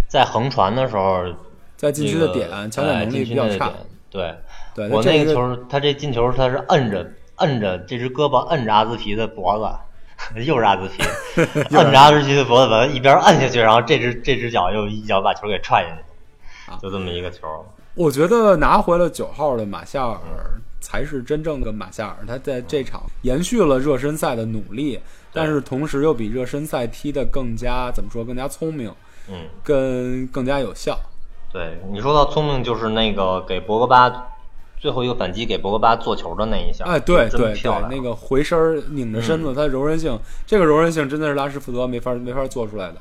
[0.07, 1.25] 在横传的时候，
[1.75, 3.71] 在禁区的点抢点能力哎比较差。
[4.09, 4.35] 对，
[4.75, 11.03] 对，我那个球，他这进球他是摁着摁着这只胳膊摁着阿兹皮的脖子， 又是阿兹皮，
[11.75, 16.71] 摁着阿兹皮的脖子，把他一边摁下去，然后这只这只脚又一脚把球给踹进去。
[16.71, 16.79] 啊。
[16.81, 17.47] 就这么一个球。
[17.95, 20.19] 我觉得拿回了九号的马夏尔
[20.81, 24.99] 才是真正的马夏尔，他在这场延续了热身赛的努力，
[25.31, 28.91] 但是同时又比热身赛踢得更加怎么说更加聪明，
[29.29, 30.99] 嗯，更更加有效。
[31.51, 34.09] 对你说到聪明，就是那个给博格巴
[34.83, 42.95] 最后一个反击给博格巴做球的那一下，哎，对真对对那个回身拧着身子，它柔韧性，这个柔韧性真的是拉什福德没法没法做出来的。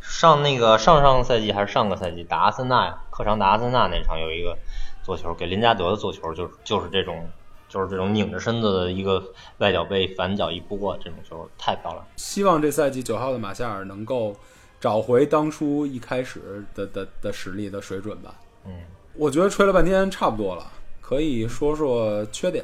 [0.00, 4.56] 上那个上上个赛季还是上个赛季打阿森纳呀，客场打阿森纳那场有一个
[5.02, 7.28] 做球，给林加德的做球就是就是这种
[7.68, 9.22] 就是这种拧着身子的一个
[9.58, 12.02] 外脚背反脚一拨，这种球太漂亮。
[12.16, 14.34] 希望这赛季九号的马夏尔能够
[14.80, 18.34] 找回当初一开始的的的实力的水准吧。
[18.64, 18.72] 嗯
[19.14, 20.64] 我觉得吹了半天差不多了，
[21.08, 22.62] 可以说说缺点。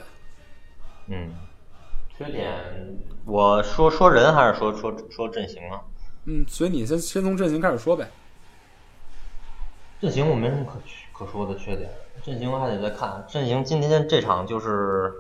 [1.07, 1.33] 嗯，
[2.15, 2.53] 缺点
[3.25, 5.81] 我说说人还是说说说阵型啊？
[6.27, 8.07] 嗯，所以你先先从阵型开始说呗。
[9.99, 11.91] 阵型我没什么可可说的缺点，
[12.23, 13.25] 阵型还得再看。
[13.27, 15.11] 阵型今天这场就是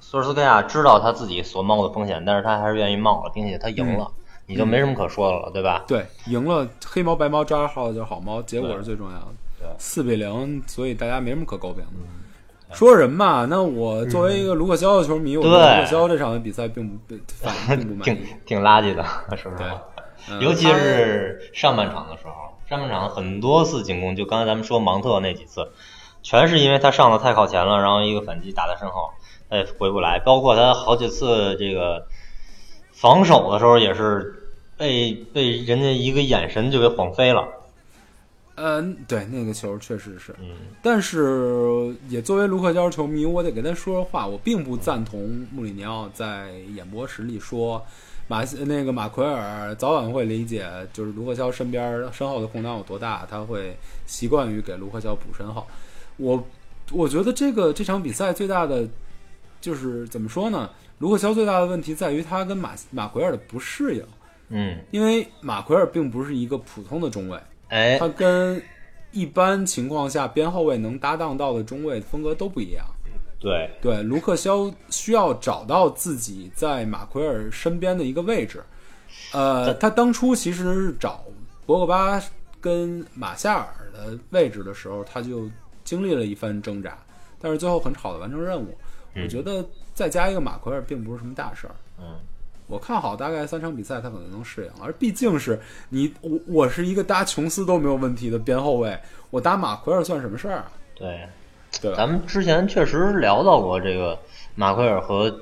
[0.00, 4.10] 索尔斯克亚知道他自己所冒的风险，但是他还是愿意冒了，并且他赢了，
[4.46, 5.84] 你就没什么可说的了，对吧？
[5.86, 9.26] 对，赢了黑猫白猫抓着好就是好猫，结果是最重要的。
[9.58, 11.92] 对四比零，所以大家没什么可诟病的。
[12.72, 18.26] 说人嘛，那我作为一个卢克肖的球迷，我对对卢克肖这场的比赛并不反应 并不满挺意。
[18.44, 19.04] 挺垃圾的，
[19.36, 19.82] 说实对话。
[20.28, 22.32] 嗯尤其是上半场的时候，
[22.68, 25.68] 上半场很多次进攻，就刚才咱们说芒特那几次，
[26.22, 29.10] 全是因为他上的太靠前了，然后一个反击打在身后，
[29.48, 30.18] 他也回不来。
[30.18, 32.08] 包括他好几次这个
[32.90, 37.46] 防守的时候，也是被被人家一个眼神就给晃飞了。
[38.56, 40.48] 嗯，对，那个球确实是，嗯
[40.82, 47.84] 但是也作为卢克肖球迷，我得跟他说说话，我并不赞同穆里尼奥在演播室里说
[48.28, 55.66] 马那个马奎尔早晚会理解，就是卢克肖身边身后的空档有多大，他会习惯于给卢克肖补身后。
[56.16, 56.42] 我
[56.92, 58.88] 我觉得这个这场比赛最大的
[59.60, 60.70] 就是怎么说呢？
[60.98, 64.02] 卢克肖最大的问题在于他跟马马奎尔的不适应，
[64.48, 67.38] 嗯，因为马奎尔并不是一个普通的中卫。
[67.68, 68.62] 哎他，跟
[69.12, 72.84] 一般情况下边后卫能搭档到的中卫风格都不一样。
[73.38, 78.62] 对，对，卢克肖需要找到自己在马奎尔身边的一个位置。
[79.32, 81.24] 呃，他当初其实是找
[81.66, 82.22] 博格巴
[82.60, 85.48] 跟马夏尔的位置的时候，他就
[85.84, 86.96] 经历了一番挣扎，
[87.40, 88.76] 但是最后很好的完成任务。
[89.22, 91.74] 我觉得再加一个马奎尔并不是什么大事儿。
[91.98, 92.18] 嗯，
[92.66, 98.98] 我看好大概三场比赛他可能能适应，而毕竟是你我我是一个搭琼斯都没有问题的边后卫，
[99.30, 100.72] 我搭马奎尔算什么事儿啊？
[100.94, 101.26] 对。
[101.82, 101.94] 对？
[101.94, 104.18] 咱们之前确实聊到过这个
[104.54, 105.40] 马奎尔和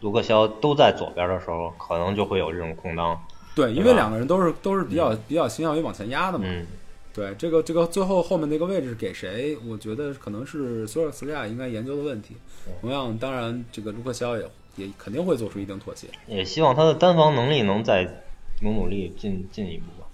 [0.00, 3.20] 卢克肖都在左边的时候，可能就会有这种空当。
[3.54, 6.46] 对，因为两个人都是都是比较、比较倾向于往前压的嘛。
[6.48, 6.66] 嗯，
[7.12, 9.58] 对，这个这个最后后面那个位置给谁？
[9.68, 12.36] 我觉得可能是索尔斯克亚应该研究的问题。
[12.80, 16.08] 同样，当然这个卢克肖也也肯定会做出一定妥协。
[16.26, 18.22] 也希望他的单防能力能再
[18.62, 20.06] 努努力进进一步吧。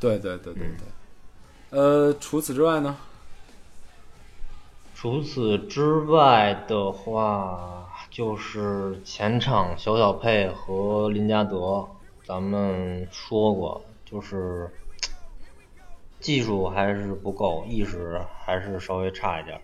[0.00, 1.78] 对对对对对。
[1.78, 2.96] 呃，除此之外呢？
[4.94, 11.88] 除此之外的话，就是前场小小佩和林加德，
[12.24, 14.68] 咱们说过，就是
[16.18, 19.62] 技术还是不够，意识还是稍微差一点儿。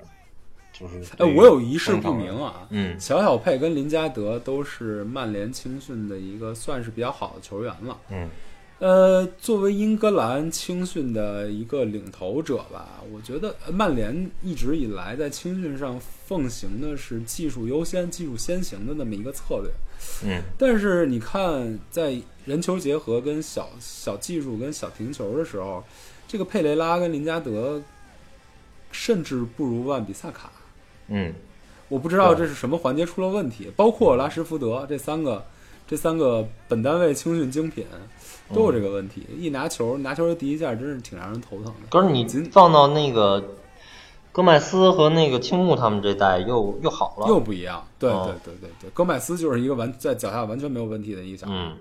[0.79, 2.67] 就是哎，我有一事不明啊。
[2.71, 7.97] 嗯小小佩跟林加德都是曼联青训的一个算是比较好的球员了。
[8.11, 8.29] 嗯
[8.81, 19.71] 呃，作为英格兰青训的一个领头者吧，我觉得呃曼联一直以来在青训上奉行的是技术优先、技术先行的那么一个策略。
[20.25, 25.83] 嗯但是你看，在人球结合跟小小技术跟小停球的时候，
[26.27, 27.81] 这个佩雷拉跟林加德
[28.91, 30.51] 甚至不如万比萨卡。
[31.09, 31.33] 嗯，
[31.89, 35.45] 我不知道这是什么环节出了问题，包括拉什福德这三个，
[35.87, 37.85] 这三个本单位青训精品
[38.53, 39.27] 都有这个问题。
[39.39, 41.89] 一拿球，拿球的第一下真是挺让人头疼的。
[41.91, 43.43] 可是你仅放到那个
[44.33, 51.77] 戈麦斯和那个青木他们这代又又好了，又不一样，对哦对对对对，戈麦斯就是一个完在脚下完全没有问题的一个小孩，嗯。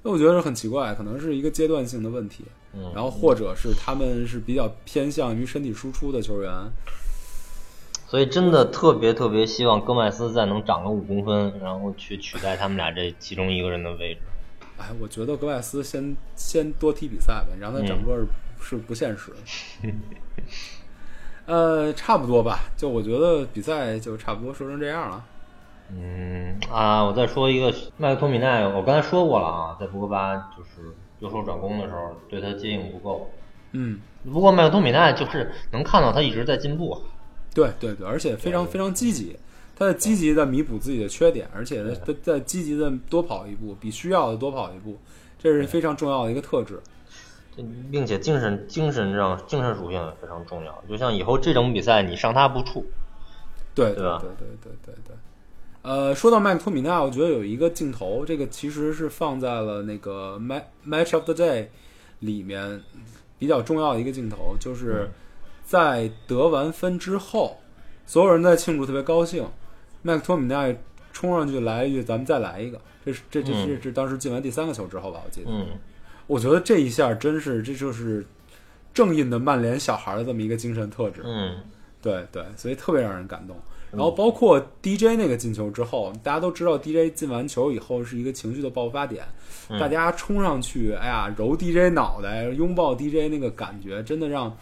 [0.00, 6.52] 那我觉得很奇怪，可能是一个阶段性的问题，嗯，然后或者是他们是比较偏向于身体输出的球员，
[8.08, 14.20] 所以真的特别特别希望戈麦斯再能长个五公分，然后去取代他们俩这其中一个人的位置。
[14.78, 18.26] 哎，我觉得戈麦斯先先多踢比赛吧，让他整个
[18.62, 19.92] 是不现实的。
[21.44, 25.24] 呃，差不多吧，就我觉得比赛就差不多说成这样了。
[25.90, 33.30] 嗯啊，我再说一个麦克托米奈，我刚才说过了啊，在博格巴就是右手转攻的时候，对他接应不够，
[33.72, 37.02] 嗯，不过麦克托米奈就是能看到他一直在进步。
[37.58, 39.36] 对对对，而且非常非常积极，
[39.74, 44.96] 他在积极的弥补自己的缺点，而且他在积极的多跑一步，比需要的多跑一步，
[45.36, 46.80] 这是非常重要的一个特质。
[47.90, 50.84] 并且精神精神上精神属性也非常重要。
[50.88, 52.84] 就像以后这种比赛，你上他不怵，
[53.74, 55.16] 对对吧对对对对对。
[55.82, 61.66] 呃，说到麦克托米奈，我觉得有一个镜头，这个其实是放在了那个 match match of the day
[62.20, 62.80] 里面
[63.40, 65.08] 比较重要的一个镜头，就是
[65.68, 67.58] 在得完分之后，
[68.06, 69.46] 所有人在庆祝，特别高兴，
[70.00, 70.74] 麦克托米奈
[71.12, 75.50] 冲上去来一句：“咱们再来一个。”这是这这嗯这这当时进完第三个球之后吧，我记得。
[75.50, 75.66] 嗯，
[76.26, 78.24] 我觉得这一下真是这就是
[78.94, 81.20] 正印的曼联小孩的这么一个精神特质。
[81.22, 81.58] 嗯，
[82.00, 83.54] 对对，所以特别让人感动。
[83.90, 89.22] 然后包括 DJ 那个进球之后，大家都知道 DJ 进完球以后是一个情绪的爆发点，
[89.68, 94.54] 嗯大家冲上去，哎呀，揉 DJ 脑袋，拥抱 DJ 那个感觉，真的让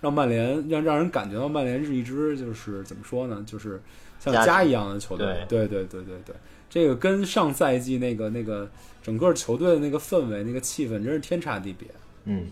[0.00, 3.80] 让曼联让让人感觉到曼联是一支就是怎么说呢，就是
[4.18, 5.26] 像家家一样的球队。
[5.48, 6.34] 对对对对对对，
[6.68, 8.68] 这个跟上赛季那个那个
[9.02, 11.88] 整个球队的那个氛围、那个气氛真是天差地别。
[12.24, 12.46] 嗯，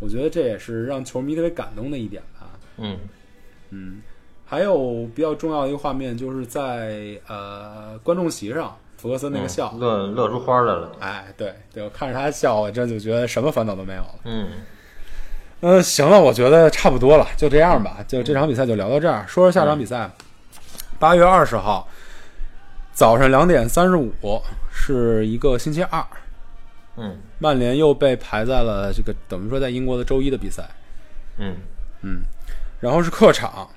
[0.00, 2.50] 我觉得这也是让球迷特别感动的一点吧。
[2.78, 2.98] 嗯，
[3.70, 4.00] 嗯，
[4.44, 10.96] 还有比较重要的一个画面，就是在呃观众席上，福格森那个笑，嗯乐乐出花来了。
[11.00, 14.20] 哎，对对，我看着他笑，我真就觉得什么烦恼都没有了。
[14.24, 14.48] 嗯，
[15.62, 19.24] 嗯、行了，我觉得差不多了，就这样吧，就这场比赛就聊到这儿。
[19.28, 20.10] 说说下场比赛，
[20.98, 21.86] 八月二十号
[22.92, 24.12] 早上两点三十五
[24.72, 26.04] 是一个星期二，
[26.96, 30.68] 嗯，曼联又被排在了这个等于说在英国的周一的比赛。
[31.38, 31.54] 嗯，
[32.02, 32.22] 嗯，
[32.80, 33.68] 然后是客场，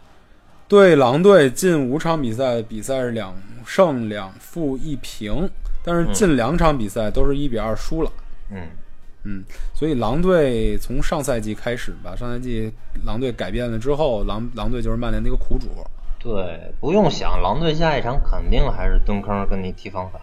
[0.68, 5.48] 对狼队近五场比赛，比赛是两胜两负一平，
[5.84, 8.12] 但是近两场比赛都是一比二输了。
[8.52, 8.68] 嗯，嗯，
[9.74, 12.72] 所以狼队从上赛季开始吧，上赛季
[13.06, 15.68] 狼队改变了之后，狼狼队就是曼联的一个苦主。
[16.20, 20.22] 对，不用想，狼队下一场肯定还是蹲坑跟你踢防反。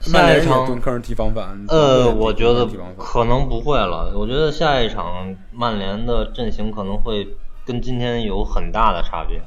[0.00, 1.64] 下一场蹲坑踢防反。
[1.68, 4.12] 呃，我觉得可能不会了。
[4.16, 9.42] 我觉得下一场曼联的阵型可能会跟今天有很大的差别。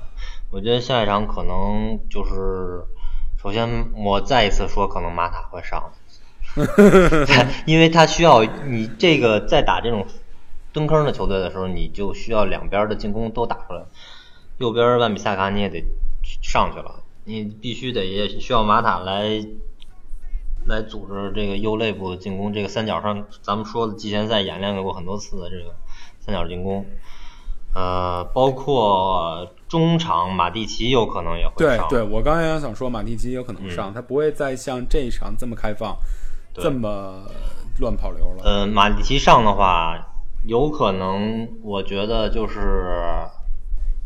[0.51, 2.83] 我觉得下一场可能就是，
[3.41, 5.91] 首先我再一次说，可能马塔会上，
[7.65, 10.05] 因为他需要你这个在打这种
[10.71, 13.83] 蹲坑的球队的时候，你就需要两边的进攻都打出来。
[14.57, 15.83] 右边万比萨卡你也得
[16.41, 19.45] 上去了，你必须得也需要马塔来
[20.65, 25.73] 来组织这个右肋部进攻，这个三角上咱们说的季前赛演练过很多次的这个
[26.19, 26.85] 三角进攻，
[27.73, 36.28] 呃，包括中场马蒂奇有可能也会上，对对，我刚才也想说马蒂奇有可能上，他不会再像这一场这么开放，对
[36.61, 37.25] 这么
[37.79, 38.43] 乱跑流了。
[38.43, 40.07] 呃，马蒂奇上的话，
[40.45, 43.03] 有可能我觉得就是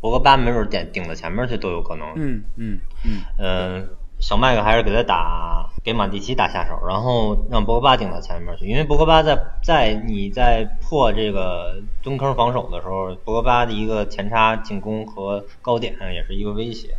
[0.01, 3.89] 博格巴没准点顶到前面去都有可能，嗯嗯嗯，嗯，
[4.19, 16.95] 小麦克还是给他打，给马蒂奇打下手，然后让博格巴顶到前面去，因为博格巴在在你在破这个蹲坑防守的时候，博格巴的一个前插进攻和高点也是一个威胁。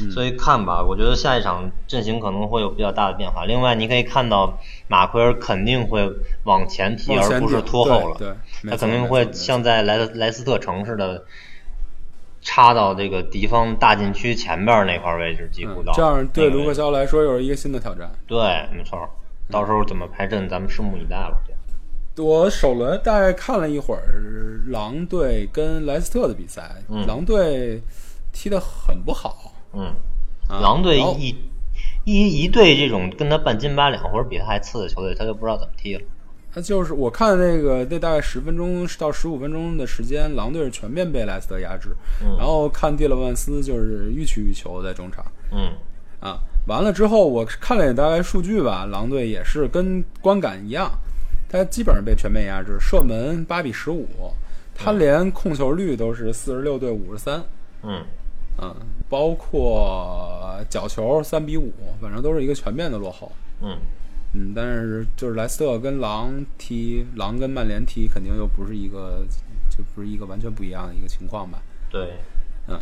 [0.00, 3.44] 嗯所以看吧，我觉得下一场阵型可能会有比较大的变化。
[3.44, 6.10] 另外，你可以看到马奎尔肯定会
[6.44, 8.16] 往前踢，而不是拖后了。
[8.18, 8.28] 对
[8.62, 11.24] 对他肯定会像在莱莱斯特城似的，
[12.40, 18.10] 插到这个敌方大禁区前边那块位置，几乎到、嗯这样对卢克克肖来说又是一个新的挑战。
[18.26, 18.38] 对，
[18.72, 19.08] 没错。
[19.50, 21.36] 到时候怎么排阵，咱们拭目以待了。
[22.16, 27.80] 我首轮大概看了一会儿狼队跟莱斯特的比赛，嗯狼队
[28.32, 29.51] 踢得很不好。
[29.72, 29.94] 嗯，
[30.48, 31.34] 啊狼队一
[32.04, 36.00] 一一队这种跟他半斤八两或者比他还次的球队，他就不知道怎么踢了。
[36.54, 41.96] 他就是我看那个那大概十分钟到十五分钟的时间，狼队是全面被莱斯特压制。
[42.22, 45.72] 嗯然后看蒂勒万斯就是欲取欲求在中场嗯
[46.20, 46.38] 啊。
[46.66, 50.90] 完了之后，我看了也大概数据吧，狼队也是跟观感一样，
[51.48, 54.06] 他基本上被全面压制，射门八比十五，
[54.74, 57.42] 他连控球率都是四十六对五十三。
[57.82, 58.04] 嗯
[58.58, 58.74] 嗯，
[59.08, 63.30] 包括角球三比五，反正都是一个全面的落后。
[63.62, 63.78] 嗯
[64.34, 69.26] 嗯，但是就是莱斯特跟狼踢，狼跟曼联踢，肯定又不是一个，
[69.68, 71.62] 就不是一个完全不一样的一个情况吧。
[71.90, 72.14] 对，
[72.68, 72.78] 嗯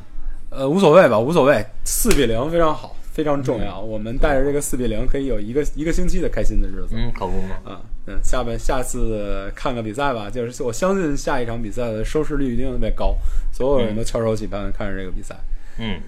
[0.51, 3.81] 呃，无所谓吧，无所谓，四比零非常好，非常重嗯要。
[3.81, 6.95] 我们带着这个四比零，可以有一个一个星期的开心的日子。
[6.95, 7.57] 嗯，可不嘛。
[7.65, 13.17] 啊，嗯，下边下次看个比赛吧，就是我相信下一场比赛的收视率一定特别高，
[13.53, 15.37] 所有人都翘首企盼看着这个比赛。
[15.83, 15.99] 嗯，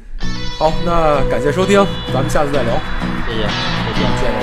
[0.59, 2.75] 好，那感谢收听，咱们下次再聊，
[3.27, 4.03] 谢谢，再见。
[4.21, 4.42] 见。